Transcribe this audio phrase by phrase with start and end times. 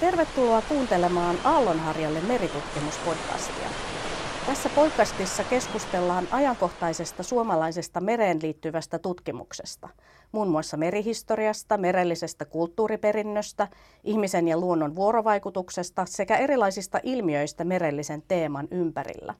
[0.00, 3.68] Tervetuloa kuuntelemaan Aallonharjalle meritutkimuspodcastia.
[4.46, 9.88] Tässä podcastissa keskustellaan ajankohtaisesta suomalaisesta mereen liittyvästä tutkimuksesta,
[10.32, 13.68] muun muassa merihistoriasta, merellisestä kulttuuriperinnöstä,
[14.04, 19.34] ihmisen ja luonnon vuorovaikutuksesta sekä erilaisista ilmiöistä merellisen teeman ympärillä.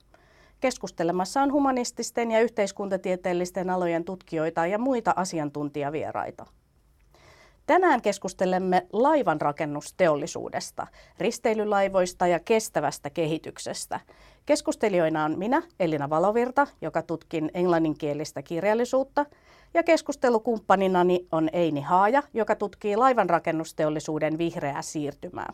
[0.59, 6.45] Keskustelemassa on humanististen ja yhteiskuntatieteellisten alojen tutkijoita ja muita asiantuntijavieraita.
[7.65, 10.87] Tänään keskustelemme laivanrakennusteollisuudesta,
[11.19, 13.99] risteilylaivoista ja kestävästä kehityksestä.
[14.45, 19.25] Keskustelijoina on minä, Elina Valovirta, joka tutkin englanninkielistä kirjallisuutta,
[19.73, 25.53] ja keskustelukumppaninani on Eini Haaja, joka tutkii laivanrakennusteollisuuden vihreää siirtymää.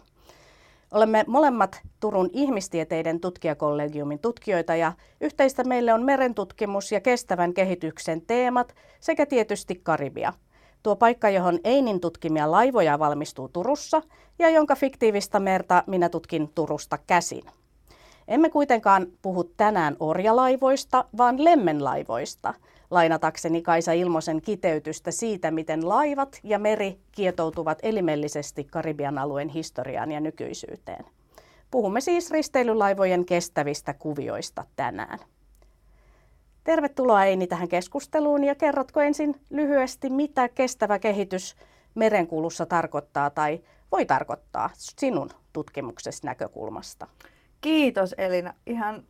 [0.92, 8.76] Olemme molemmat Turun ihmistieteiden tutkijakollegiumin tutkijoita ja yhteistä meille on merentutkimus ja kestävän kehityksen teemat
[9.00, 10.34] sekä tietysti Karibia–
[10.84, 14.02] Tuo paikka, johon Einin tutkimia laivoja valmistuu Turussa
[14.40, 17.44] ja jonka fiktiivistä merta minä tutkin Turusta käsin.
[18.28, 22.54] Emme kuitenkaan puhu tänään orjalaivoista, vaan lemmenlaivoista,
[22.92, 30.20] lainatakseni Kaisa Ilmosen kiteytystä siitä, miten laivat ja meri kietoutuvat elimellisesti Karibian alueen historiaan ja
[30.20, 31.06] nykyisyyteen.
[31.72, 35.20] Puhumme siis risteilylaivojen kestävistä kuvioista tänään.
[36.64, 41.56] Tervetuloa Eini tähän keskusteluun ja kerrotko ensin lyhyesti, mitä kestävä kehitys
[41.96, 47.08] merenkulussa tarkoittaa tai voi tarkoittaa sinun tutkimuksesi näkökulmasta?
[47.62, 48.54] Kiitos Elina.
[48.66, 49.04] Ihan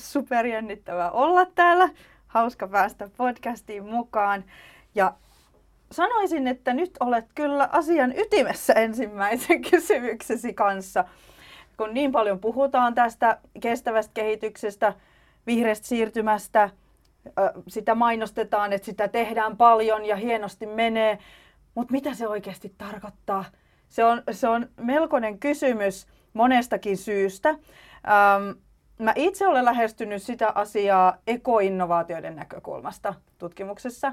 [0.00, 1.88] superjännittävää olla täällä.
[2.26, 4.44] Hauska päästä podcastiin mukaan.
[4.94, 5.14] Ja
[5.92, 11.04] sanoisin, että nyt olet kyllä asian ytimessä ensimmäisen kysymyksesi kanssa.
[11.76, 14.94] Kun niin paljon puhutaan tästä kestävästä kehityksestä,
[15.46, 16.70] vihreästä siirtymästä–
[17.68, 21.18] sitä mainostetaan, että sitä tehdään paljon ja hienosti menee,
[21.74, 23.44] mutta mitä se oikeasti tarkoittaa?
[23.88, 27.48] Se on, se on melkoinen kysymys monestakin syystä.
[27.48, 28.58] Ähm,
[28.98, 34.12] mä itse olen lähestynyt sitä asiaa ekoinnovaatioiden näkökulmasta tutkimuksessa.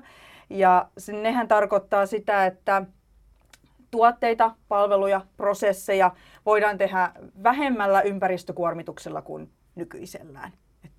[0.50, 0.90] Ja
[1.22, 2.85] nehän tarkoittaa sitä, että
[3.91, 6.12] tuotteita, palveluja, prosesseja
[6.46, 7.12] voidaan tehdä
[7.44, 10.52] vähemmällä ympäristökuormituksella kuin nykyisellään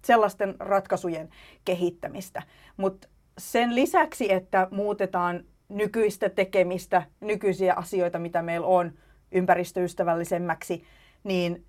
[0.04, 1.28] sellaisten ratkaisujen
[1.64, 2.42] kehittämistä.
[2.76, 8.92] Mutta sen lisäksi, että muutetaan nykyistä tekemistä, nykyisiä asioita, mitä meillä on,
[9.32, 10.84] ympäristöystävällisemmäksi,
[11.24, 11.64] niin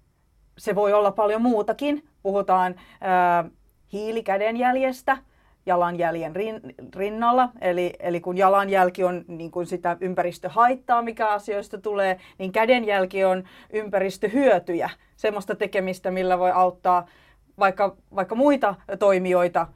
[0.58, 2.08] se voi olla paljon muutakin.
[2.24, 3.46] Puhutaan ää,
[3.94, 5.18] hiilikädenjäljestä
[5.66, 6.62] jalanjäljen rin,
[6.96, 13.26] rinnalla, eli, eli kun jalanjälki on niin kuin sitä ympäristöhaittaa, mikä asioista tulee, niin kädenjälki
[13.26, 17.08] on ympäristöhyötyjä, semmoista tekemistä, millä voi auttaa
[17.60, 19.68] vaikka, vaikka muita toimijoita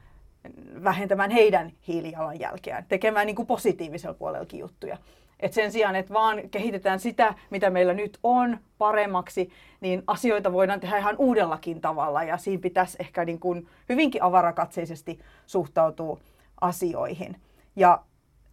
[0.84, 4.96] vähentämään heidän hiilijalanjälkeään, tekemään niin kuin positiivisella puolellakin juttuja.
[5.40, 10.80] Et sen sijaan, että vaan kehitetään sitä, mitä meillä nyt on, paremmaksi, niin asioita voidaan
[10.80, 16.18] tehdä ihan uudellakin tavalla ja siinä pitäisi ehkä niin kuin hyvinkin avarakatseisesti suhtautua
[16.60, 17.36] asioihin.
[17.76, 18.02] Ja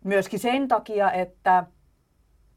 [0.04, 1.64] myöskin sen takia, että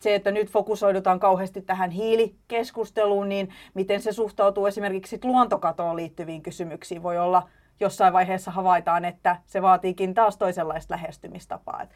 [0.01, 7.03] se, että nyt fokusoidutaan kauheasti tähän hiilikeskusteluun, niin miten se suhtautuu esimerkiksi luontokatoon liittyviin kysymyksiin.
[7.03, 7.49] Voi olla
[7.81, 11.87] jossain vaiheessa havaitaan, että se vaatiikin taas toisenlaista lähestymistapaa.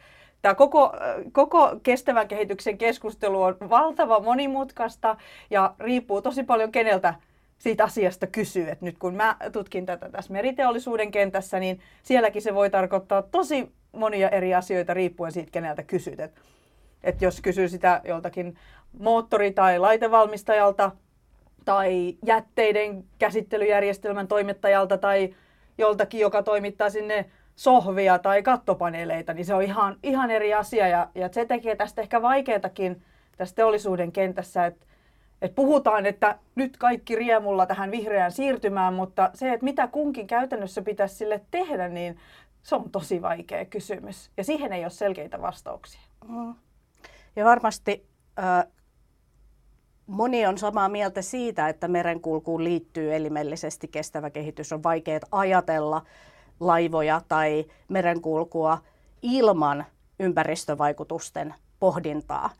[0.42, 0.92] Tämä koko,
[1.32, 5.16] koko kestävän kehityksen keskustelu on valtava monimutkaista
[5.50, 7.14] ja riippuu tosi paljon keneltä
[7.58, 8.70] siitä asiasta kysyy.
[8.70, 13.72] Et nyt kun mä tutkin tätä tässä meriteollisuuden kentässä, niin sielläkin se voi tarkoittaa tosi
[13.92, 16.20] monia eri asioita riippuen siitä, keneltä kysyt.
[16.20, 16.40] Et
[17.04, 18.56] että jos kysyy sitä joltakin
[18.98, 20.90] moottori- tai laitevalmistajalta
[21.64, 25.34] tai jätteiden käsittelyjärjestelmän toimittajalta tai
[25.78, 30.88] joltakin, joka toimittaa sinne sohvia tai kattopaneeleita, niin se on ihan, ihan eri asia.
[30.88, 33.02] Ja, ja se tekee tästä ehkä vaikeatakin
[33.36, 34.86] tässä teollisuuden kentässä, että
[35.42, 40.82] et puhutaan, että nyt kaikki riemulla tähän vihreään siirtymään, mutta se, että mitä kunkin käytännössä
[40.82, 42.18] pitäisi sille tehdä, niin
[42.62, 44.30] se on tosi vaikea kysymys.
[44.36, 46.00] Ja siihen ei ole selkeitä vastauksia.
[46.28, 46.54] Mm.
[47.36, 48.06] Ja varmasti
[50.06, 54.72] moni on samaa mieltä siitä, että merenkulkuun liittyy elimellisesti kestävä kehitys.
[54.72, 56.02] On vaikea ajatella
[56.60, 58.78] laivoja tai merenkulkua
[59.22, 59.84] ilman
[60.18, 62.50] ympäristövaikutusten pohdintaa.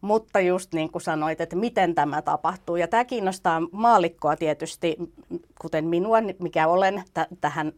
[0.00, 2.76] Mutta just niin kuin sanoit, että miten tämä tapahtuu.
[2.76, 4.96] Ja tämä kiinnostaa maalikkoa tietysti,
[5.60, 7.72] kuten minua, mikä olen t- tähän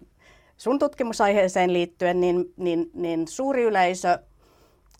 [0.56, 4.18] sun tutkimusaiheeseen liittyen, niin, niin, niin suuri yleisö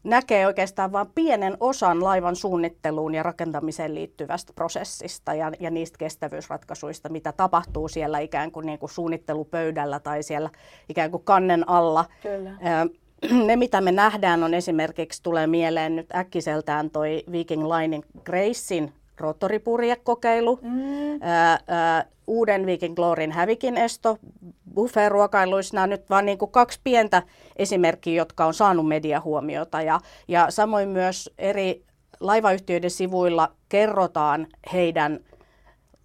[0.04, 7.08] näkee oikeastaan vain pienen osan laivan suunnitteluun ja rakentamiseen liittyvästä prosessista ja, ja niistä kestävyysratkaisuista,
[7.08, 10.50] mitä tapahtuu siellä ikään kuin, niin kuin suunnittelupöydällä tai siellä
[10.88, 12.04] ikään kuin kannen alla.
[12.22, 12.50] Kyllä.
[13.46, 20.58] Ne, mitä me nähdään, on esimerkiksi, tulee mieleen nyt äkkiseltään toi Viking Linein Gracein roottoripurjekokeilu,
[20.62, 21.18] mm.
[21.20, 24.18] ää, ää, uuden Viking Gloryn hävikin esto,
[24.74, 25.74] buffet-ruokailuissa.
[25.74, 27.22] Nämä nyt vain niin kuin kaksi pientä
[27.56, 29.82] esimerkkiä, jotka on saanut mediahuomiota.
[29.82, 31.84] Ja, ja samoin myös eri
[32.20, 35.20] laivayhtiöiden sivuilla kerrotaan heidän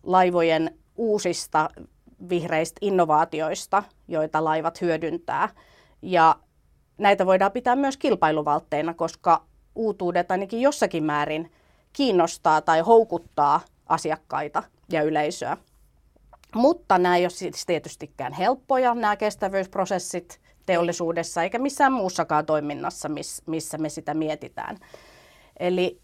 [0.03, 1.69] laivojen uusista
[2.29, 5.49] vihreistä innovaatioista, joita laivat hyödyntää.
[6.01, 6.35] Ja
[6.97, 9.43] näitä voidaan pitää myös kilpailuvaltteina, koska
[9.75, 11.51] uutuudet ainakin jossakin määrin
[11.93, 15.57] kiinnostaa tai houkuttaa asiakkaita ja yleisöä.
[16.55, 23.09] Mutta nämä ei ole siis tietystikään helppoja, nämä kestävyysprosessit teollisuudessa eikä missään muussakaan toiminnassa,
[23.45, 24.77] missä me sitä mietitään.
[25.59, 26.01] Eli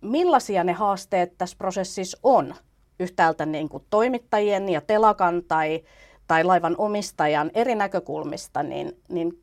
[0.00, 2.54] millaisia ne haasteet tässä prosessissa on
[3.00, 5.84] yhtäältä niin kuin toimittajien ja telakan tai,
[6.26, 9.42] tai laivan omistajan eri näkökulmista, niin, niin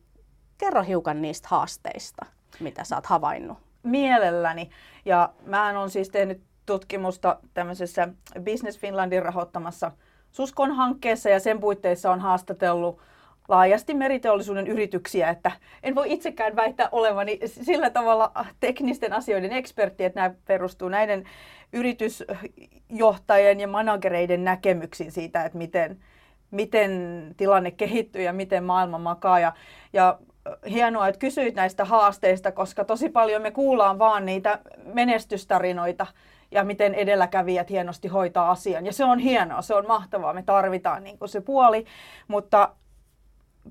[0.58, 2.26] kerro hiukan niistä haasteista,
[2.60, 3.69] mitä sä oot havainnut.
[3.82, 4.70] Mielelläni.
[5.04, 8.08] Ja mä on siis tehnyt tutkimusta tämmöisessä
[8.44, 9.92] Business Finlandin rahoittamassa
[10.32, 13.00] Suskon hankkeessa ja sen puitteissa on haastatellut
[13.48, 20.20] laajasti meriteollisuuden yrityksiä, että en voi itsekään väittää olevani sillä tavalla teknisten asioiden ekspertti, että
[20.20, 21.24] nämä perustuu näiden
[21.72, 25.98] yritysjohtajien ja managereiden näkemyksiin siitä, että miten,
[26.50, 26.90] miten
[27.36, 29.40] tilanne kehittyy ja miten maailma makaa.
[29.40, 29.52] Ja,
[29.92, 30.18] ja
[30.70, 34.58] hienoa, että kysyit näistä haasteista, koska tosi paljon me kuullaan vaan niitä
[34.94, 36.06] menestystarinoita
[36.50, 38.86] ja miten edelläkävijät hienosti hoitaa asian.
[38.86, 41.86] Ja se on hienoa, se on mahtavaa, me tarvitaan niin kuin se puoli,
[42.28, 42.74] mutta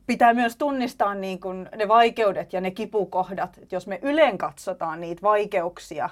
[0.08, 3.58] pitää myös tunnistaa niin kuin ne vaikeudet ja ne kipukohdat.
[3.62, 6.10] Et jos me ylen katsotaan niitä vaikeuksia,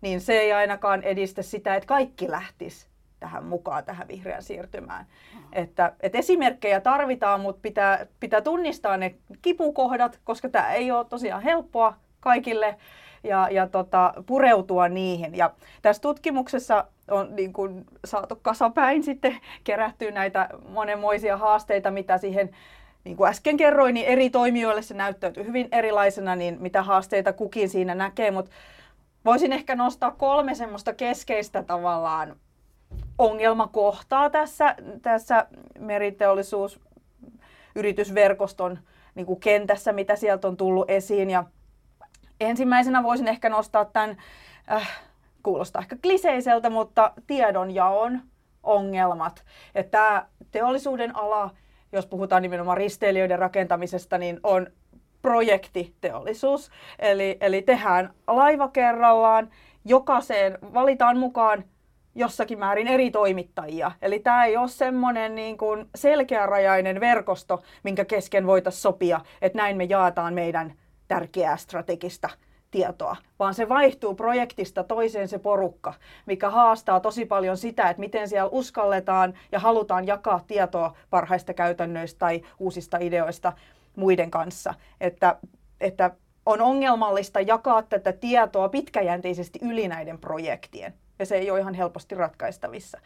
[0.00, 2.89] niin se ei ainakaan edistä sitä, että kaikki lähtis
[3.20, 5.06] tähän mukaan, tähän vihreään siirtymään.
[5.34, 5.40] Mm.
[5.52, 11.42] Että, että esimerkkejä tarvitaan, mutta pitää, pitää tunnistaa ne kipukohdat, koska tämä ei ole tosiaan
[11.42, 12.76] helppoa kaikille
[13.24, 15.36] ja, ja tota, pureutua niihin.
[15.36, 15.50] Ja
[15.82, 22.50] tässä tutkimuksessa on niin kuin, saatu kasapäin sitten kerättyä näitä monenmoisia haasteita, mitä siihen
[23.04, 27.68] niin kuin äsken kerroin, niin eri toimijoille se näyttäytyy hyvin erilaisena, niin mitä haasteita kukin
[27.68, 28.50] siinä näkee, mutta
[29.24, 32.36] voisin ehkä nostaa kolme semmoista keskeistä tavallaan
[33.20, 35.46] ongelmakohtaa tässä, tässä
[35.78, 36.80] meriteollisuus
[37.74, 38.78] yritysverkoston
[39.14, 41.30] niin kuin kentässä, mitä sieltä on tullut esiin.
[41.30, 41.44] Ja
[42.40, 44.16] ensimmäisenä voisin ehkä nostaa tämän,
[44.72, 45.00] äh,
[45.42, 48.20] kuulostaa ehkä kliseiseltä, mutta tiedonjaon
[48.62, 49.44] ongelmat.
[49.74, 51.50] Että tämä teollisuuden ala
[51.92, 54.66] jos puhutaan nimenomaan risteilijöiden rakentamisesta, niin on
[55.22, 56.70] projektiteollisuus.
[56.98, 59.50] Eli, eli tehdään laiva kerrallaan,
[59.84, 61.64] jokaiseen valitaan mukaan
[62.20, 63.92] jossakin määrin eri toimittajia.
[64.02, 69.76] Eli tämä ei ole semmoinen niin kuin selkeärajainen verkosto, minkä kesken voitaisiin sopia, että näin
[69.76, 70.72] me jaetaan meidän
[71.08, 72.28] tärkeää strategista
[72.70, 75.94] tietoa, vaan se vaihtuu projektista toiseen se porukka,
[76.26, 82.18] mikä haastaa tosi paljon sitä, että miten siellä uskalletaan ja halutaan jakaa tietoa parhaista käytännöistä
[82.18, 83.52] tai uusista ideoista
[83.96, 84.74] muiden kanssa.
[85.00, 85.36] Että,
[85.80, 86.10] että
[86.46, 92.14] on ongelmallista jakaa tätä tietoa pitkäjänteisesti yli näiden projektien, ja se ei ole ihan helposti
[92.14, 92.98] ratkaistavissa.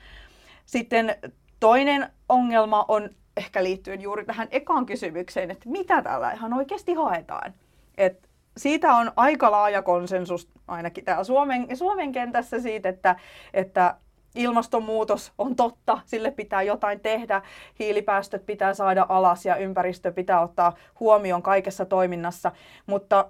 [0.67, 1.17] Sitten
[1.61, 7.55] toinen ongelma on ehkä liittyen juuri tähän ekaan kysymykseen, että mitä tällä ihan oikeasti haetaan.
[7.99, 13.17] Että siitä on aika laaja konsensus ainakin täällä Suomen, Suomen kentässä siitä, että,
[13.55, 13.97] että
[14.35, 17.43] ilmastonmuutos on totta, sille pitää jotain tehdä,
[17.79, 22.53] hiilipäästöt pitää saada alas ja ympäristö pitää ottaa huomioon kaikessa toiminnassa.
[22.87, 23.29] Mutta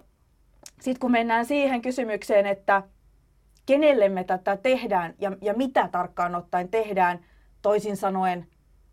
[0.80, 2.82] sitten kun mennään siihen kysymykseen, että
[3.66, 7.25] kenelle me tätä tehdään ja, ja mitä tarkkaan ottaen tehdään,
[7.62, 8.47] toisin sanoen,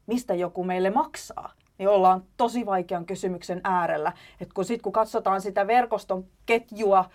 [0.07, 4.13] mistä joku meille maksaa, niin ollaan tosi vaikean kysymyksen äärellä.
[4.39, 7.09] Et kun sitten kun katsotaan sitä verkoston ketjua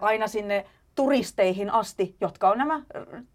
[0.00, 2.82] aina sinne turisteihin asti, jotka on nämä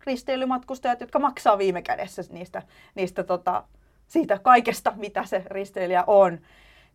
[0.05, 2.61] risteilymatkustajat, jotka maksaa viime kädessä niistä,
[2.95, 3.63] niistä tota,
[4.07, 6.39] siitä kaikesta, mitä se risteilijä on,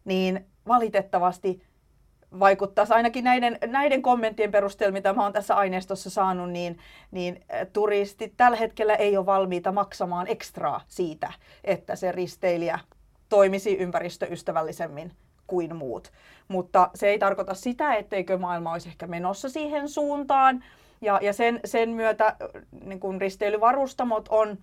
[0.04, 1.62] niin valitettavasti
[2.38, 6.78] vaikuttaisi ainakin näiden, näiden kommenttien perusteella, mitä mä oon tässä aineistossa saanut, niin,
[7.10, 11.32] niin turistit tällä hetkellä ei ole valmiita maksamaan ekstraa siitä,
[11.64, 12.78] että se risteilijä
[13.28, 15.12] toimisi ympäristöystävällisemmin
[15.46, 16.12] kuin muut.
[16.48, 20.64] Mutta se ei tarkoita sitä, etteikö maailma olisi ehkä menossa siihen suuntaan.
[21.00, 22.36] Ja, ja sen, sen myötä
[22.84, 24.58] niin kun risteilyvarustamot on,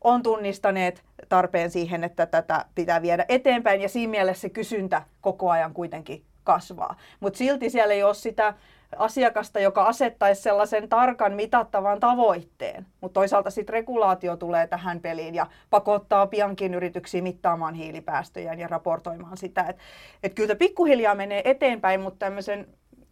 [0.00, 3.80] on tunnistaneet tarpeen siihen, että tätä pitää viedä eteenpäin.
[3.80, 6.96] Ja siinä mielessä se kysyntä koko ajan kuitenkin kasvaa.
[7.20, 8.54] Mutta silti siellä ei ole sitä
[8.96, 12.86] asiakasta, joka asettaisi sellaisen tarkan mitattavan tavoitteen.
[13.00, 19.36] Mutta toisaalta sitten regulaatio tulee tähän peliin ja pakottaa piankin yrityksiä mittaamaan hiilipäästöjä ja raportoimaan
[19.36, 19.62] sitä.
[19.68, 19.82] Että
[20.22, 22.66] et kyllä pikkuhiljaa menee eteenpäin, mutta tämmöisen,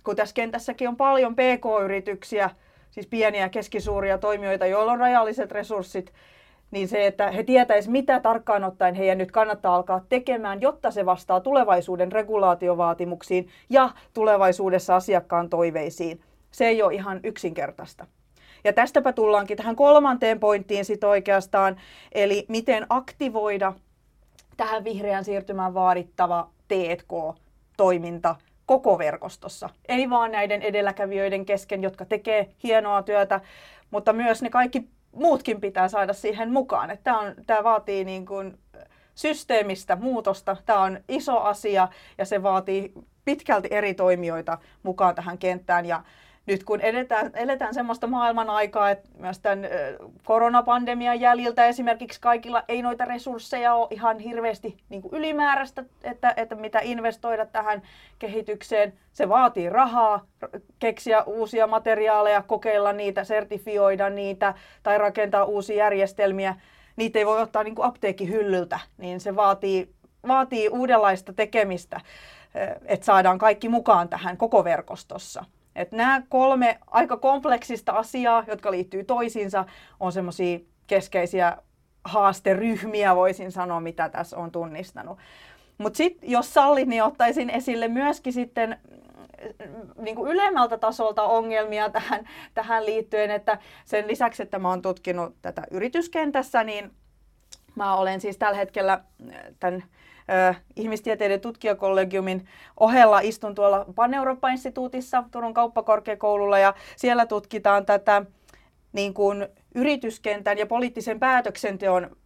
[0.05, 2.51] kun tässä kentässäkin on paljon pk-yrityksiä,
[2.91, 6.13] siis pieniä ja keskisuuria toimijoita, joilla on rajalliset resurssit,
[6.77, 11.07] niin se, että he tietäisivät, mitä tarkkaan ottaen heidän nyt kannattaa alkaa tekemään, jotta se
[11.07, 16.21] vastaa tulevaisuuden regulaatiovaatimuksiin ja tulevaisuudessa asiakkaan toiveisiin.
[16.51, 18.07] Se ei ole ihan yksinkertaista.
[18.65, 21.77] Ja tästäpä tullaankin tähän kolmanteen pointtiin sit oikeastaan,
[22.13, 23.73] eli miten aktivoida
[24.57, 29.69] tähän vihreän siirtymään vaadittava T&K-toiminta koko verkostossa.
[29.89, 33.41] Ei vaan näiden edelläkävijöiden kesken, jotka tekee hienoa työtä,
[33.91, 36.91] mutta myös ne kaikki muutkin pitää saada siihen mukaan.
[36.91, 38.59] Että tämä, on, tämä vaatii niin kuin
[39.15, 40.57] systeemistä muutosta.
[40.67, 42.93] Tämä on iso asia ja se vaatii
[43.25, 45.87] pitkälti eri toimijoita mukaan tähän kenttään.
[45.87, 46.03] Ja
[46.47, 49.69] nyt kun edetään, eletään semmoista maailman aikaa, että myös tämän
[50.25, 56.55] koronapandemian jäljiltä esimerkiksi kaikilla ei noita resursseja ole ihan hirveästi niin kuin ylimääräistä, että, että
[56.55, 57.83] mitä investoida tähän
[58.19, 58.93] kehitykseen.
[59.13, 60.27] Se vaatii rahaa,
[60.79, 66.57] keksiä uusia materiaaleja, kokeilla niitä, sertifioida niitä tai rakentaa uusia järjestelmiä.
[66.97, 69.89] Niitä ei voi ottaa niin kuin apteekkihyllyltä, niin se vaatii,
[70.29, 72.01] vaatii uudenlaista tekemistä,
[72.85, 75.45] että saadaan kaikki mukaan tähän koko verkostossa.
[75.77, 79.65] Et nämä kolme aika kompleksista asiaa, jotka liittyy toisiinsa,
[80.01, 81.57] on semmoisia keskeisiä
[82.05, 85.19] haasteryhmiä, voisin sanoa, mitä tässä on tunnistanut.
[85.79, 88.79] Mutta sitten, jos sallit, niin ottaisin esille myöskin sitten
[89.67, 94.83] mm, niin kuin ylemmältä tasolta ongelmia tähän, tähän liittyen, että sen lisäksi, että mä oon
[94.83, 96.91] tutkinut tätä yrityskentässä, niin
[97.75, 99.01] mä olen siis tällä hetkellä
[99.61, 99.85] tämän
[100.77, 102.47] ihmistieteiden tutkijakollegiumin
[102.81, 108.23] ohella istun tuolla Pan-Eurooppa-instituutissa Turun kauppakorkeakoululla ja siellä tutkitaan tätä
[108.93, 112.17] niin kuin yrityskentän ja poliittisen päätöksenteon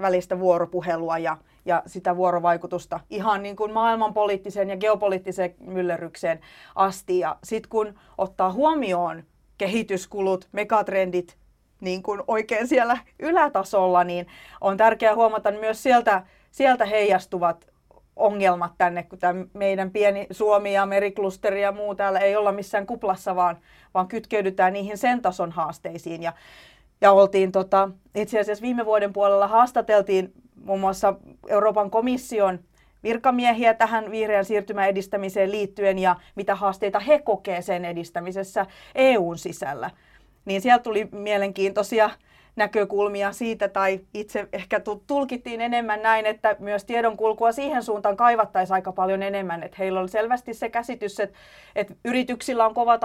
[0.00, 6.40] välistä vuoropuhelua ja, ja sitä vuorovaikutusta ihan niin kuin maailmanpoliittiseen ja geopoliittiseen myllerrykseen
[6.74, 7.18] asti.
[7.18, 9.22] Ja sitten kun ottaa huomioon
[9.58, 11.36] kehityskulut, megatrendit
[11.80, 14.26] niin kuin oikein siellä ylätasolla, niin
[14.60, 16.22] on tärkeää huomata myös sieltä
[16.56, 17.66] sieltä heijastuvat
[18.16, 22.86] ongelmat tänne, kun tämä meidän pieni Suomi ja meriklusteri ja muu täällä ei olla missään
[22.86, 23.58] kuplassa, vaan,
[23.94, 26.22] vaan kytkeydytään niihin sen tason haasteisiin.
[26.22, 26.32] Ja,
[27.00, 30.32] ja oltiin tota, itse asiassa viime vuoden puolella haastateltiin
[30.64, 31.14] muun muassa
[31.48, 32.58] Euroopan komission
[33.02, 39.90] virkamiehiä tähän vihreän siirtymän edistämiseen liittyen ja mitä haasteita he kokee sen edistämisessä EUn sisällä.
[40.44, 42.10] Niin sieltä tuli mielenkiintoisia
[42.56, 48.92] näkökulmia siitä, tai itse ehkä tulkittiin enemmän näin, että myös tiedonkulkua siihen suuntaan kaivattaisiin aika
[48.92, 49.62] paljon enemmän.
[49.62, 51.38] Että heillä on selvästi se käsitys, että,
[51.76, 52.98] että yrityksillä on kova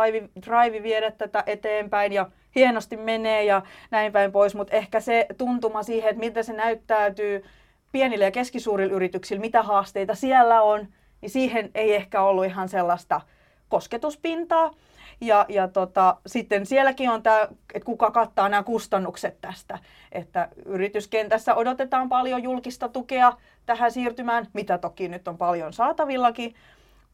[0.48, 5.84] drive viedä tätä eteenpäin ja hienosti menee ja näin päin pois, mutta ehkä se tuntuma
[5.84, 7.46] siihen, että miltä se näyttäytyy
[7.92, 10.88] pienille ja keskisuurille yrityksille, mitä haasteita siellä on,
[11.22, 13.22] niin siihen ei ehkä ollut ihan sellaista
[13.70, 14.72] kosketuspintaa.
[15.22, 19.80] Ja, ja tota, sitten sielläkin on tämä, että kuka kattaa nämä kustannukset tästä.
[20.12, 23.34] Että yrityskentässä odotetaan paljon julkista tukea
[23.66, 26.56] tähän siirtymään, mitä toki nyt on paljon saatavillakin.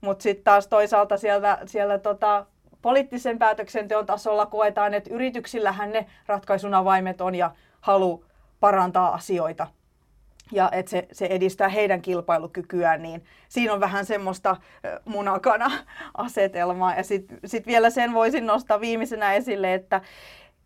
[0.01, 2.45] Mutta sitten taas toisaalta siellä, siellä tota,
[2.81, 8.25] poliittisen päätöksenteon tasolla koetaan, että yrityksillähän ne ratkaisun avaimet on ja halu
[8.59, 9.67] parantaa asioita
[10.51, 14.57] ja että se, se edistää heidän kilpailukykyään, niin siinä on vähän semmoista
[15.05, 16.95] munakana-asetelmaa.
[16.97, 20.01] Ja sitten sit vielä sen voisin nostaa viimeisenä esille, että,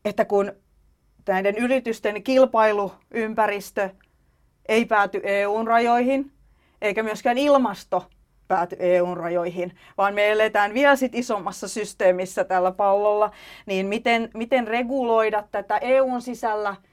[0.05, 0.51] että kun
[1.27, 3.89] näiden yritysten kilpailuympäristö
[4.69, 6.31] ei pääty EUn rajoihin,
[6.81, 8.09] eikä myöskään ilmasto
[8.47, 13.31] pääty EUn rajoihin, vaan me eletään vielä sit isommassa systeemissä tällä pallolla,
[13.65, 16.75] niin miten, miten reguloida tätä EUn sisällä–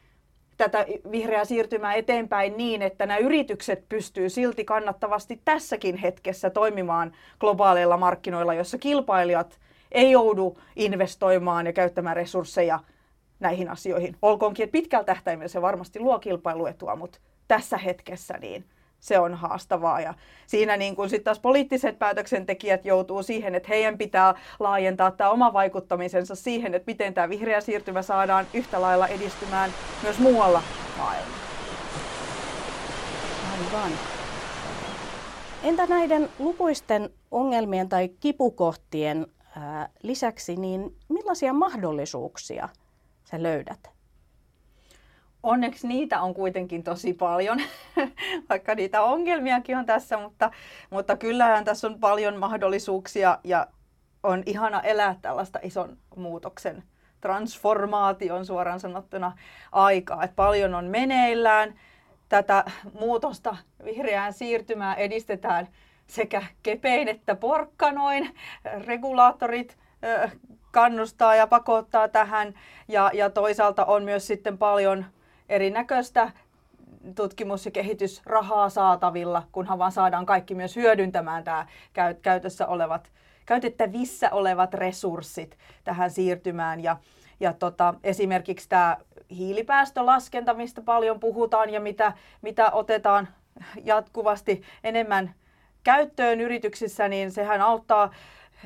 [0.58, 7.96] tätä vihreää siirtymää eteenpäin niin, että nämä yritykset pystyy silti kannattavasti tässäkin hetkessä toimimaan globaaleilla
[7.96, 9.58] markkinoilla, jossa kilpailijat
[9.92, 12.80] ei joudu investoimaan ja käyttämään resursseja
[13.40, 14.16] näihin asioihin.
[14.22, 18.64] Olkoonkin, että pitkällä tähtäimellä se varmasti luo kilpailuetua, mutta tässä hetkessä niin
[19.00, 20.00] se on haastavaa.
[20.00, 20.14] Ja
[20.46, 25.52] siinä niin kun sit taas poliittiset päätöksentekijät joutuu siihen, että heidän pitää laajentaa tämä oma
[25.52, 29.70] vaikuttamisensa siihen, että miten tämä vihreä siirtymä saadaan yhtä lailla edistymään
[30.02, 30.62] myös muualla
[30.98, 31.38] maailmassa.
[33.52, 33.92] Aivan.
[35.62, 39.26] Entä näiden lukuisten ongelmien tai kipukohtien
[40.02, 42.68] lisäksi, niin millaisia mahdollisuuksia
[43.24, 43.97] sä löydät?
[45.42, 47.60] Onneksi niitä on kuitenkin tosi paljon,
[48.50, 50.50] vaikka niitä ongelmiakin on tässä, mutta,
[50.90, 53.66] mutta kyllähän tässä on paljon mahdollisuuksia ja
[54.22, 56.82] on ihana elää tällaista ison muutoksen
[57.20, 59.32] transformaation suoraan sanottuna
[59.72, 60.24] aikaa.
[60.24, 61.74] Et paljon on meneillään.
[62.28, 62.64] Tätä
[63.00, 65.68] muutosta, vihreään siirtymää edistetään
[66.06, 68.34] sekä kepein että porkkanoin.
[68.86, 69.78] Regulaattorit
[70.70, 72.54] kannustaa ja pakottaa tähän.
[72.88, 75.04] Ja, ja toisaalta on myös sitten paljon
[75.48, 76.30] erinäköistä
[77.14, 81.66] tutkimus- ja kehitysrahaa saatavilla, kunhan vaan saadaan kaikki myös hyödyntämään tämä
[82.22, 83.10] käytössä olevat,
[83.46, 86.82] käytettävissä olevat resurssit tähän siirtymään.
[86.82, 86.96] Ja,
[87.40, 88.96] ja tota, esimerkiksi tämä
[89.30, 92.12] hiilipäästölaskenta, mistä paljon puhutaan ja mitä,
[92.42, 93.28] mitä otetaan
[93.84, 95.34] jatkuvasti enemmän
[95.84, 98.10] käyttöön yrityksissä, niin sehän auttaa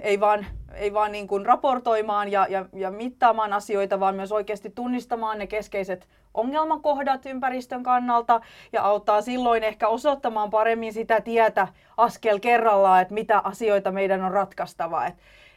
[0.00, 4.70] ei vaan, ei vaan niin kuin raportoimaan ja, ja, ja mittaamaan asioita, vaan myös oikeasti
[4.70, 8.40] tunnistamaan ne keskeiset ongelmakohdat ympäristön kannalta
[8.72, 14.32] ja auttaa silloin ehkä osoittamaan paremmin sitä tietä askel kerrallaan, että mitä asioita meidän on
[14.32, 15.06] ratkaistava.
[15.06, 15.14] Et,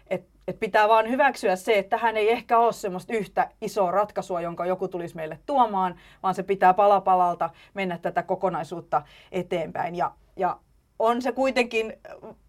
[0.08, 4.42] et, et pitää vaan hyväksyä se, että tähän ei ehkä ole semmoista yhtä isoa ratkaisua,
[4.42, 9.02] jonka joku tulisi meille tuomaan, vaan se pitää palapalalta mennä tätä kokonaisuutta
[9.32, 9.96] eteenpäin.
[9.96, 10.60] Ja, ja
[11.00, 11.94] on se kuitenkin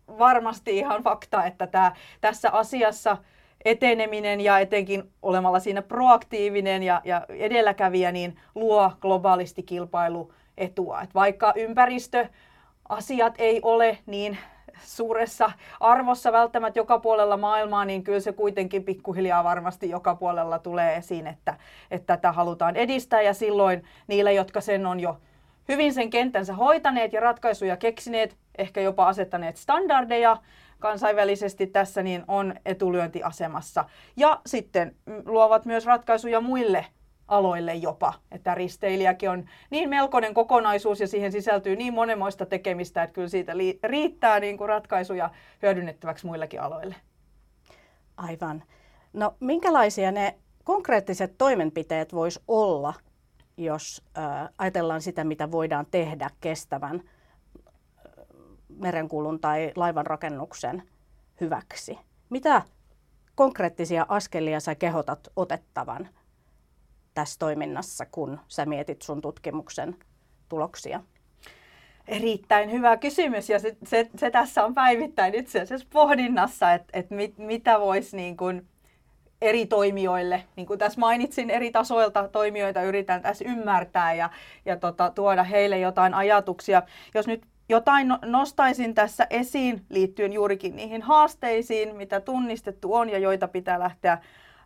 [0.09, 3.17] varmasti ihan fakta, että tämä, tässä asiassa
[3.65, 11.03] eteneminen ja etenkin olemalla siinä proaktiivinen ja, ja edelläkävijä, niin luo globaalisti kilpailuetua.
[11.03, 14.39] Et vaikka ympäristöasiat ei ole niin
[14.83, 20.97] suuressa arvossa välttämättä joka puolella maailmaa, niin kyllä se kuitenkin pikkuhiljaa varmasti joka puolella tulee
[20.97, 21.55] esiin, että,
[21.91, 25.17] että tätä halutaan edistää ja silloin niille, jotka sen on jo
[25.69, 30.37] hyvin sen kenttänsä hoitaneet ja ratkaisuja keksineet, ehkä jopa asettaneet standardeja
[30.79, 33.85] kansainvälisesti tässä, niin on etulyöntiasemassa.
[34.17, 36.87] Ja sitten luovat myös ratkaisuja muille
[37.29, 38.15] aloille jopa.
[38.33, 43.53] Että risteilijäkin on niin melkoinen kokonaisuus ja siihen sisältyy niin monenmoista tekemistä, että kyllä siitä
[43.83, 45.31] riittää niin kuin ratkaisuja
[45.63, 46.95] hyödynnettäväksi muillekin aloille.
[48.17, 48.63] Aivan.
[49.13, 50.35] No minkälaisia ne
[50.65, 52.95] konkreettiset toimenpiteet vois olla,
[53.57, 57.03] jos äh, ajatellaan sitä, mitä voidaan tehdä kestävän
[58.81, 60.83] merenkulun tai laivan rakennuksen
[61.41, 61.99] hyväksi?
[62.31, 62.63] Mitä
[63.35, 66.09] konkreettisia askelia sä kehotat otettavan
[67.15, 69.97] tässä toiminnassa, kun sä mietit sun tutkimuksen
[70.49, 71.01] tuloksia?
[72.09, 77.15] Erittäin hyvä kysymys ja se, se, se tässä on päivittäin itse asiassa pohdinnassa, että, että
[77.15, 78.69] mit, mitä voisi niin kuin
[79.43, 84.31] eri toimijoille, niin kuin tässä mainitsin, eri tasoilta toimijoita yritän tässä ymmärtää ja,
[84.65, 86.83] ja tota, tuoda heille jotain ajatuksia.
[87.15, 93.19] Jos nyt jotain no, nostaisin tässä esiin liittyen juurikin niihin haasteisiin, mitä tunnistettu on ja
[93.19, 94.19] joita pitää lähteä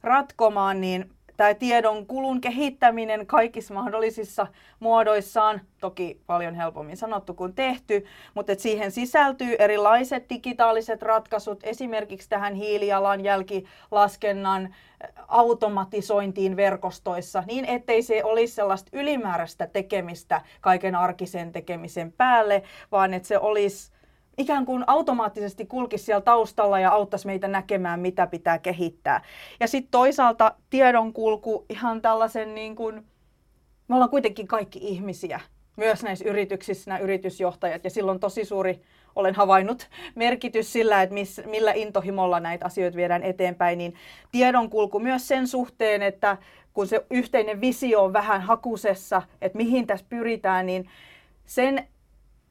[0.03, 1.11] ratkomaan, niin
[1.41, 4.47] tämä tiedon kulun kehittäminen kaikissa mahdollisissa
[4.81, 12.29] muodoissaan, toki paljon helpommin sanottu kuin tehty, mutta että siihen sisältyy erilaiset digitaaliset ratkaisut, esimerkiksi
[12.29, 14.75] tähän hiilijalanjälkilaskennan
[15.29, 23.29] automatisointiin verkostoissa, niin ettei se olisi sellaista ylimääräistä tekemistä kaiken arkisen tekemisen päälle, vaan että
[23.29, 23.93] se olisi
[24.41, 29.23] ikään kuin automaattisesti kulkisi siellä taustalla ja auttaisi meitä näkemään, mitä pitää kehittää.
[29.61, 32.95] Ja sitten toisaalta tiedonkulku ihan tällaisen niin kuin,
[33.89, 35.41] me ollaan kuitenkin kaikki ihmisiä,
[35.77, 38.81] myös näissä yrityksissä, nämä yritysjohtajat, ja silloin tosi suuri,
[39.17, 43.95] olen havainnut, merkitys sillä, että miss, millä intohimolla näitä asioita viedään eteenpäin, niin
[44.33, 46.37] tiedonkulku myös sen suhteen, että
[46.73, 50.89] kun se yhteinen visio on vähän hakusessa, että mihin tässä pyritään, niin
[51.47, 51.89] sen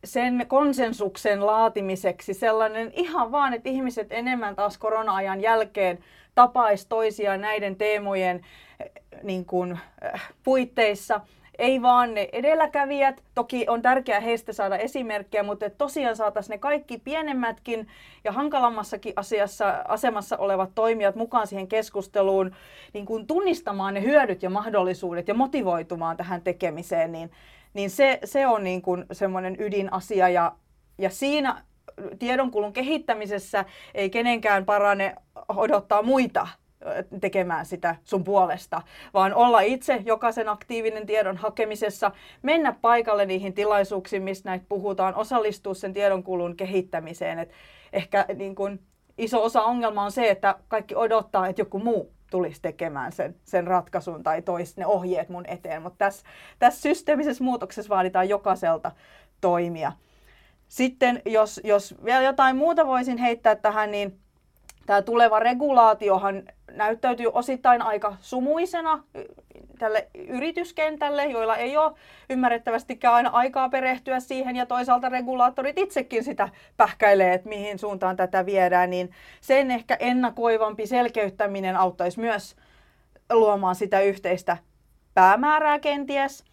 [0.03, 5.99] sen konsensuksen laatimiseksi sellainen ihan vaan, että ihmiset enemmän taas korona-ajan jälkeen
[6.35, 8.41] tapaisi toisiaan näiden teemojen
[8.79, 8.91] eh,
[9.23, 11.21] niin kuin, äh, puitteissa.
[11.57, 16.57] Ei vaan ne edelläkävijät, toki on tärkeää heistä saada esimerkkejä, mutta että tosiaan saataisiin ne
[16.57, 17.87] kaikki pienemmätkin
[18.23, 22.55] ja hankalammassakin asiassa, asemassa olevat toimijat mukaan siihen keskusteluun
[22.93, 27.31] niin kuin tunnistamaan ne hyödyt ja mahdollisuudet ja motivoitumaan tähän tekemiseen, niin
[27.73, 30.51] niin se, se on niin kuin semmoinen ydinasia ja,
[30.97, 31.63] ja siinä
[32.19, 35.15] tiedonkulun kehittämisessä ei kenenkään parane
[35.49, 36.47] odottaa muita
[37.21, 38.81] tekemään sitä sun puolesta,
[39.13, 45.73] vaan olla itse jokaisen aktiivinen tiedon hakemisessa, mennä paikalle niihin tilaisuuksiin, mistä näitä puhutaan, osallistua
[45.73, 47.39] sen tiedonkulun kehittämiseen.
[47.39, 47.51] Et
[47.93, 48.79] ehkä niin kun,
[49.17, 53.67] iso osa ongelmaa on se, että kaikki odottaa, että joku muu tulisi tekemään sen, sen
[53.67, 55.81] ratkaisun tai toisi ne ohjeet mun eteen.
[55.81, 56.25] Mutta tässä,
[56.59, 58.91] tässä systeemisessä muutoksessa vaaditaan jokaiselta
[59.41, 59.91] toimia.
[60.67, 64.19] Sitten jos, jos vielä jotain muuta voisin heittää tähän, niin
[64.89, 69.03] tämä tuleva regulaatiohan näyttäytyy osittain aika sumuisena
[69.79, 71.91] tälle yrityskentälle, joilla ei ole
[72.29, 78.45] ymmärrettävästikään aina aikaa perehtyä siihen, ja toisaalta regulaattorit itsekin sitä pähkäilee, että mihin suuntaan tätä
[78.45, 82.55] viedään, niin sen ehkä ennakoivampi selkeyttäminen auttaisi myös
[83.33, 84.57] luomaan sitä yhteistä
[85.13, 86.43] päämäärää kenties,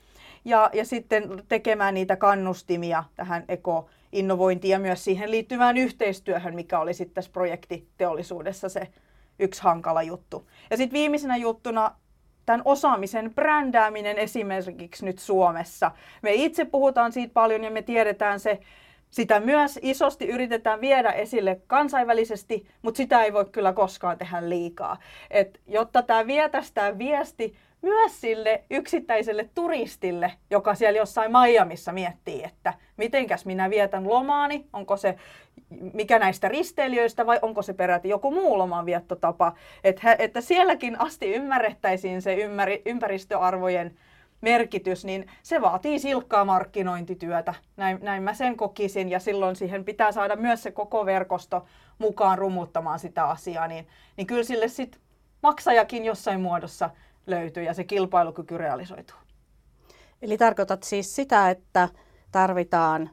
[0.44, 3.44] ja, ja sitten tekemään niitä kannustimia tähän
[4.12, 8.88] ekoinnovointiin ja myös siihen liittyvään yhteistyöhön, mikä oli sitten tässä projektiteollisuudessa se
[9.38, 10.48] yksi hankala juttu.
[10.70, 11.94] Ja sitten viimeisenä juttuna
[12.46, 15.90] tämän osaamisen brändääminen esimerkiksi nyt Suomessa.
[16.22, 18.60] Me itse puhutaan siitä paljon ja me tiedetään se,
[19.10, 24.96] sitä myös isosti yritetään viedä esille kansainvälisesti, mutta sitä ei voi kyllä koskaan tehdä liikaa.
[25.30, 32.44] Et jotta tämä vietäisi tämä viesti myös sille yksittäiselle turistille, joka siellä jossain Miamiissa miettii,
[32.44, 35.16] että mitenkäs minä vietän lomaani, onko se
[35.92, 39.52] mikä näistä risteilijöistä vai onko se peräti joku muu lomanviettotapa,
[39.84, 43.98] että, että sielläkin asti ymmärrettäisiin se ymmäri, ympäristöarvojen
[44.40, 47.54] merkitys, niin se vaatii silkkaa markkinointityötä.
[47.76, 51.64] Näin, näin mä sen kokisin ja silloin siihen pitää saada myös se koko verkosto
[51.98, 53.86] mukaan rumuttamaan sitä asiaa, niin,
[54.16, 55.00] niin kyllä sille sitten
[55.42, 56.90] maksajakin jossain muodossa
[57.26, 59.16] löytyy ja se kilpailukyky realisoituu.
[60.22, 61.88] Eli tarkoitat siis sitä, että
[62.32, 63.10] tarvitaan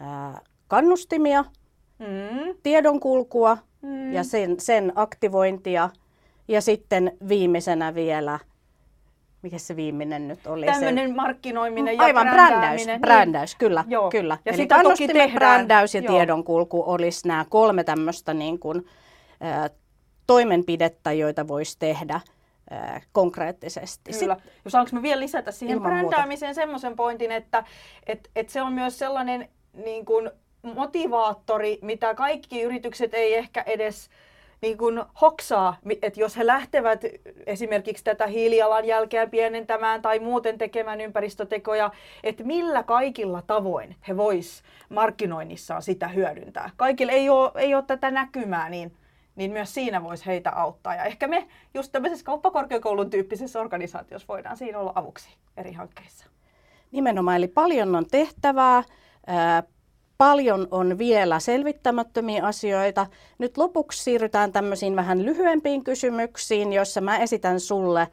[0.00, 1.44] ää, kannustimia,
[1.98, 2.54] mm.
[2.62, 4.12] tiedonkulkua mm.
[4.12, 5.90] ja sen, sen aktivointia
[6.48, 8.38] ja sitten viimeisenä vielä–
[9.42, 10.66] mikä se viimeinen nyt oli?
[10.66, 11.14] Tämmöinen se...
[11.14, 13.00] markkinoiminen ja Aivan, brändäys, niin.
[13.00, 13.84] brändäys kyllä.
[13.88, 14.10] Joo.
[14.10, 14.38] kyllä.
[14.44, 16.14] Ja Eli kannustimen, brändäys ja Joo.
[16.14, 18.86] tiedonkulku olisi nämä kolme tämmöistä niin kuin,
[19.44, 19.70] äh,
[20.26, 22.20] toimenpidettä, joita voisi tehdä
[23.12, 24.12] konkreettisesti.
[24.12, 24.34] Kyllä.
[24.34, 27.64] Sitten, Jos saanko mä vielä lisätä siihen brändäämiseen semmoisen pointin, että
[28.06, 30.30] et, et se on myös sellainen niin kuin
[30.62, 34.10] motivaattori, mitä kaikki yritykset ei ehkä edes
[34.62, 37.00] niin kuin hoksaa, että jos he lähtevät
[37.46, 41.90] esimerkiksi tätä hiilijalanjälkeä pienentämään tai muuten tekemään ympäristötekoja,
[42.22, 46.70] että millä kaikilla tavoin he vois markkinoinnissaan sitä hyödyntää.
[46.76, 48.92] Kaikilla ei ole, ei ole tätä näkymää, niin,
[49.36, 50.94] niin myös siinä voisi heitä auttaa.
[50.94, 56.26] Ja ehkä me just tämmöisessä kauppakorkeakoulun tyyppisessä organisaatiossa voidaan siinä olla avuksi eri hankkeissa.
[56.92, 58.82] Nimenomaan, eli paljon on tehtävää
[60.18, 63.06] paljon on vielä selvittämättömiä asioita.
[63.38, 68.08] Nyt lopuksi siirrytään tämmöisiin vähän lyhyempiin kysymyksiin, joissa mä esitän sulle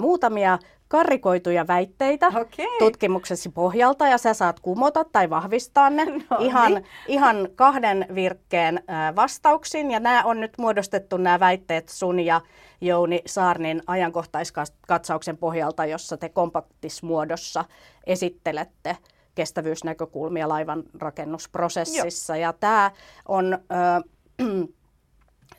[0.00, 0.58] muutamia
[0.92, 2.66] karrikoituja väitteitä okay.
[2.78, 6.84] tutkimuksesi pohjalta ja sä saat kumota tai vahvistaa ne no, ihan, niin.
[7.08, 8.82] ihan kahden virkkeen
[9.16, 9.90] vastauksin.
[9.90, 12.40] Ja nämä on nyt muodostettu nämä väitteet sun ja
[12.80, 17.64] Jouni Saarnin ajankohtaiskatsauksen pohjalta, jossa te kompaktismuodossa
[18.06, 18.96] esittelette
[19.34, 22.36] kestävyysnäkökulmia laivan rakennusprosessissa.
[22.36, 22.42] Joo.
[22.42, 22.90] Ja tämä
[23.28, 24.68] on ö,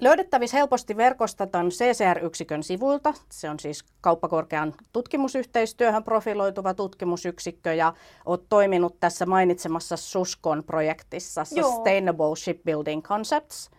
[0.03, 3.13] löydettävissä helposti verkosta tämän CCR-yksikön sivuilta.
[3.31, 7.93] Se on siis kauppakorkean tutkimusyhteistyöhön profiloituva tutkimusyksikkö ja
[8.25, 13.71] olet toiminut tässä mainitsemassa SUSKON-projektissa Sustainable Shipbuilding Concepts.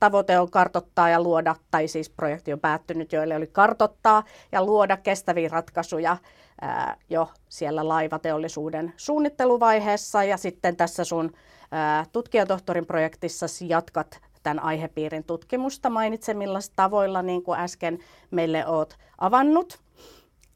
[0.00, 4.96] Tavoite on kartottaa ja luoda, tai siis projekti on päättynyt, joille oli kartottaa ja luoda
[4.96, 6.16] kestäviä ratkaisuja
[6.60, 11.32] ää, jo siellä laivateollisuuden suunnitteluvaiheessa ja sitten tässä sun
[11.70, 17.98] ää, tutkijatohtorin projektissa jatkat tämän aihepiirin tutkimusta mainitsemilla tavoilla, niin kuin äsken
[18.30, 19.80] meille oot avannut.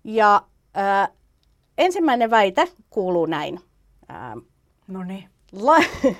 [0.05, 0.42] Ja
[0.74, 1.09] ää,
[1.79, 3.61] ensimmäinen väite kuuluu näin.
[4.88, 5.31] no niin.
[5.53, 6.12] La-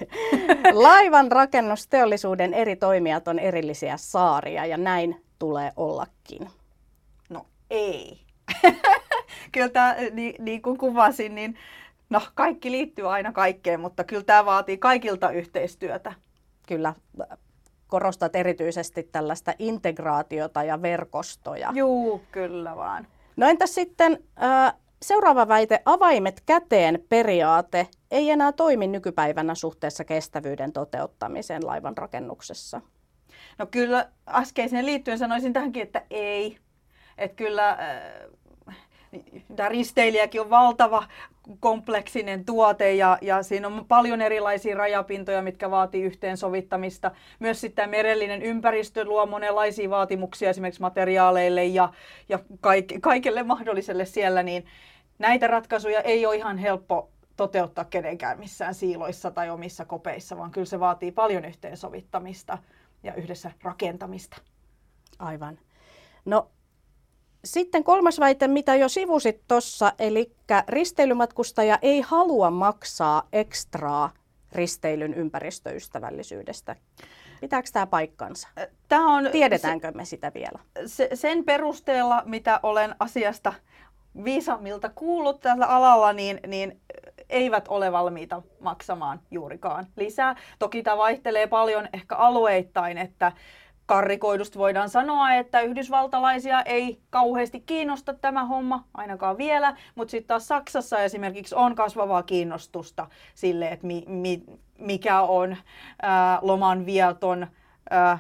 [0.87, 6.51] laivan rakennusteollisuuden eri toimijat on erillisiä saaria ja näin tulee ollakin.
[7.29, 8.21] No ei.
[9.53, 11.59] kyllä tämä, niin, niin kuin kuvasin, niin
[12.11, 16.13] no kaikki liittyy aina kaikkeen, mutta kyllä tämä vaatii kaikilta yhteistyötä.
[16.67, 16.95] Kyllä,
[17.89, 21.73] korostat erityisesti tällaista integraatiota ja verkostoja.
[21.75, 23.07] Juu, kyllä vaan.
[23.37, 30.73] No entäs sitten äh, seuraava väite, avaimet käteen periaate ei enää toimi nykypäivänä suhteessa kestävyyden
[30.73, 32.81] toteuttamiseen laivan rakennuksessa?
[33.59, 36.59] No kyllä äskeiseen liittyen sanoisin tähänkin, että ei.
[37.19, 38.77] Että kyllä äh,
[39.57, 41.05] tämä risteilijäkin on valtava
[41.61, 47.11] kompleksinen tuote ja, ja siinä on paljon erilaisia rajapintoja, mitkä vaatii yhteensovittamista.
[47.39, 51.93] Myös sitten merellinen ympäristö luo monenlaisia vaatimuksia esimerkiksi materiaaleille ja,
[52.29, 54.67] ja kaik, kaikelle mahdolliselle siellä, niin
[55.19, 60.67] näitä ratkaisuja ei ole ihan helppo toteuttaa kenenkään missään siiloissa tai omissa kopeissa, vaan kyllä
[60.67, 62.59] se vaatii paljon yhteensovittamista
[63.03, 64.37] ja yhdessä rakentamista.
[65.19, 65.59] Aivan.
[66.25, 66.51] No
[67.45, 70.33] sitten kolmas väite, mitä jo sivusit tuossa, eli
[70.69, 74.11] risteilymatkustaja ei halua maksaa ekstraa
[74.53, 76.77] risteilyn ympäristöystävällisyydestä.
[77.41, 78.49] Pitääkö tämä paikkansa?
[78.89, 80.59] Tämä on, Tiedetäänkö me sitä vielä?
[80.87, 83.53] Se, sen perusteella, mitä olen asiasta
[84.25, 86.81] viisammilta kuullut tällä alalla, niin, niin
[87.29, 90.37] eivät ole valmiita maksamaan juurikaan lisää.
[90.59, 93.33] Toki tämä vaihtelee paljon ehkä alueittain, että
[93.89, 100.49] karrikoidusta voidaan sanoa, että yhdysvaltalaisia ei kauheasti kiinnosta tämä homma, ainakaan vielä, mutta sitten taas
[100.49, 104.43] Saksassa esimerkiksi on kasvavaa kiinnostusta sille, että mi, mi,
[104.79, 105.57] mikä on
[106.03, 107.47] ää, loman vieton
[107.91, 108.19] ää,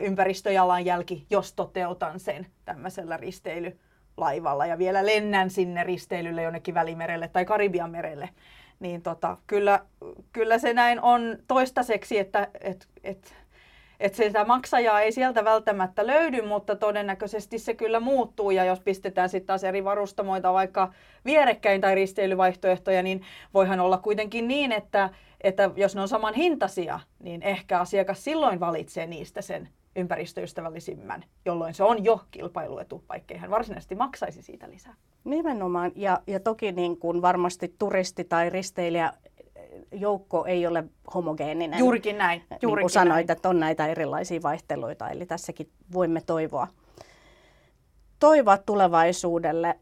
[0.00, 7.90] ympäristöjalanjälki, jos toteutan sen tämmöisellä risteilylaivalla ja vielä lennän sinne risteilylle jonnekin Välimerelle tai Karibian
[7.90, 8.28] merelle.
[8.80, 9.80] Niin tota, kyllä,
[10.32, 13.45] kyllä se näin on toistaiseksi, että et, et,
[14.00, 18.50] että sitä maksajaa ei sieltä välttämättä löydy, mutta todennäköisesti se kyllä muuttuu.
[18.50, 20.92] Ja jos pistetään sitten taas eri varustamoita vaikka
[21.24, 23.22] vierekkäin tai risteilyvaihtoehtoja, niin
[23.54, 28.60] voihan olla kuitenkin niin, että, että jos ne on saman hintaisia, niin ehkä asiakas silloin
[28.60, 34.94] valitsee niistä sen ympäristöystävällisimmän, jolloin se on jo kilpailuetu, vaikkei hän varsinaisesti maksaisi siitä lisää.
[35.24, 39.12] Nimenomaan, ja, ja toki niin kuin varmasti turisti tai risteilijä
[39.92, 41.78] joukko ei ole homogeeninen.
[41.78, 42.42] Juurikin näin.
[42.62, 43.36] Juurikin niin kuin sanoit, näin.
[43.36, 46.68] että on näitä erilaisia vaihteluita, eli tässäkin voimme toivoa,
[48.18, 49.78] toivoa tulevaisuudelle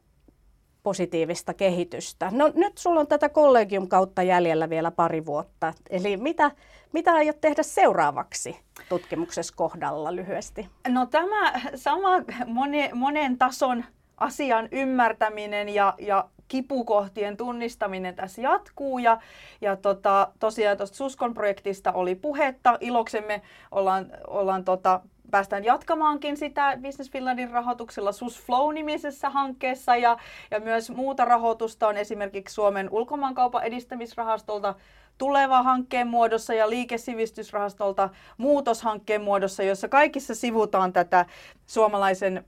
[0.85, 2.29] positiivista kehitystä.
[2.33, 5.73] No nyt sulla on tätä kollegium kautta jäljellä vielä pari vuotta.
[5.90, 6.51] Eli mitä,
[6.92, 8.57] mitä aiot tehdä seuraavaksi
[8.88, 10.68] tutkimuksessa kohdalla lyhyesti?
[10.88, 12.11] No tämä sama
[12.47, 13.85] monen, monen tason
[14.16, 18.99] asian ymmärtäminen ja, ja kipukohtien tunnistaminen tässä jatkuu.
[18.99, 19.21] Ja,
[19.61, 22.79] ja tota, tosiaan tuosta Suskon projektista oli puhetta.
[22.81, 30.17] Iloksemme ollaan, ollaan tota, päästään jatkamaankin sitä Business Finlandin rahoituksella SUS Flow-nimisessä hankkeessa ja,
[30.51, 34.75] ja myös muuta rahoitusta on esimerkiksi Suomen ulkomaankaupan edistämisrahastolta
[35.19, 41.27] tuleva hankkeen muodossa ja liikesivistysrahastolta muutoshankkeen muodossa, jossa kaikissa sivutaan tätä
[41.67, 42.45] suomalaisen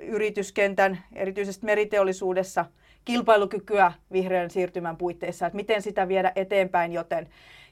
[0.00, 2.64] yrityskentän, erityisesti meriteollisuudessa,
[3.06, 7.28] kilpailukykyä vihreän siirtymän puitteissa, että miten sitä viedä eteenpäin, joten,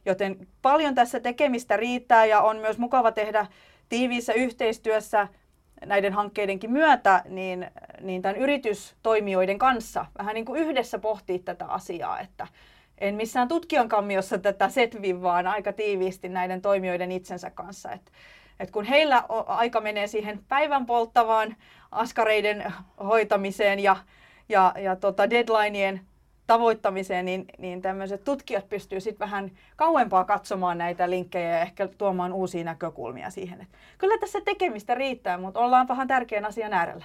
[0.06, 3.46] joten paljon tässä tekemistä riittää ja on myös mukava tehdä
[3.88, 5.28] tiiviissä yhteistyössä
[5.86, 7.66] näiden hankkeidenkin myötä niin,
[8.00, 12.46] niin tämän yritystoimijoiden kanssa vähän niin kuin yhdessä pohtia tätä asiaa, että
[12.98, 17.92] en missään tutkijan kammiossa tätä setvin, vaan aika tiiviisti näiden toimijoiden itsensä kanssa.
[17.92, 18.12] Et,
[18.60, 21.56] et kun heillä aika menee siihen päivän polttavaan
[21.90, 22.72] askareiden
[23.04, 23.96] hoitamiseen ja,
[24.48, 26.00] ja, ja tota deadlineien
[26.46, 32.32] tavoittamiseen, niin, niin tämmöiset tutkijat pystyvät sitten vähän kauempaa katsomaan näitä linkkejä ja ehkä tuomaan
[32.32, 33.60] uusia näkökulmia siihen.
[33.60, 37.04] Et kyllä tässä tekemistä riittää, mutta ollaan vähän tärkeän asian äärellä.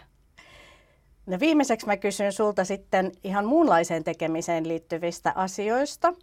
[1.26, 6.14] No viimeiseksi mä kysyn sulta sitten ihan muunlaiseen tekemiseen liittyvistä asioista.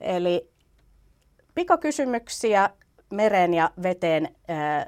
[0.00, 0.50] Eli
[1.54, 2.70] pikakysymyksiä
[3.10, 4.86] mereen ja veteen ää,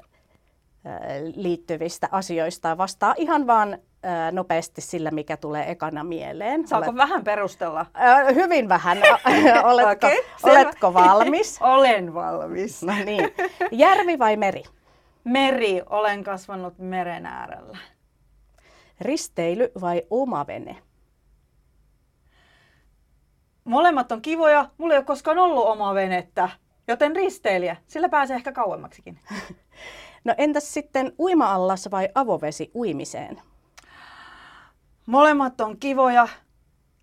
[1.35, 2.77] liittyvistä asioista.
[2.77, 3.77] Vastaa ihan vaan
[4.31, 6.67] nopeasti sillä, mikä tulee ekana mieleen.
[6.67, 6.97] Saako Olet...
[6.97, 7.85] vähän perustella?
[8.35, 8.97] hyvin vähän.
[9.71, 11.59] oletko, okay, oletko valmis?
[11.75, 12.83] Olen valmis.
[12.83, 13.33] No niin.
[13.71, 14.63] Järvi vai meri?
[15.23, 15.81] Meri.
[15.89, 17.77] Olen kasvanut meren äärellä.
[19.01, 20.77] Risteily vai oma vene?
[23.63, 24.69] Molemmat on kivoja.
[24.77, 26.49] Mulla ei ole koskaan ollut omaa venettä,
[26.87, 27.75] joten risteilijä.
[27.87, 29.19] Sillä pääsee ehkä kauemmaksikin.
[30.25, 33.41] no entäs sitten uima-allas vai avovesi uimiseen?
[35.05, 36.27] Molemmat on kivoja.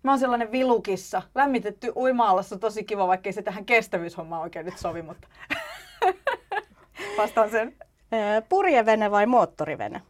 [0.03, 1.21] Mä oon sellainen vilukissa.
[1.35, 5.27] Lämmitetty uima on tosi kiva, vaikkei se tähän kestävyyshommaan oikein nyt sovi, mutta
[7.17, 7.75] vastaan sen.
[8.49, 10.01] Purjevene vai moottorivene?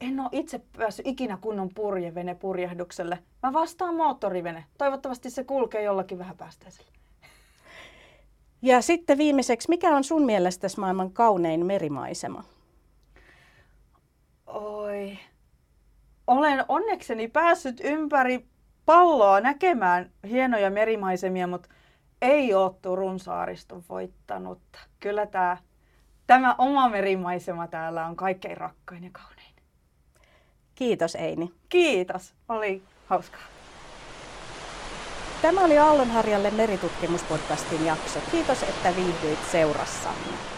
[0.00, 3.18] En ole itse päässyt ikinä kunnon purjevene purjehdukselle.
[3.42, 4.64] Mä vastaan moottorivene.
[4.78, 6.90] Toivottavasti se kulkee jollakin vähän päästeisellä.
[8.62, 12.44] Ja sitten viimeiseksi, mikä on sun mielestä maailman kaunein merimaisema?
[14.46, 15.18] Oi,
[16.30, 18.46] olen onnekseni päässyt ympäri
[18.86, 21.68] palloa näkemään hienoja merimaisemia, mutta
[22.22, 24.60] ei ole Turun saaristo voittanut.
[25.00, 25.56] Kyllä tämä,
[26.26, 29.54] tämä oma merimaisema täällä on kaikkein rakkain ja kaunein.
[30.74, 31.52] Kiitos Eini.
[31.68, 33.40] Kiitos, oli hauskaa.
[35.42, 38.20] Tämä oli Aallonharjalle meritutkimuspodcastin jakso.
[38.30, 40.49] Kiitos, että viihdyit seurassamme.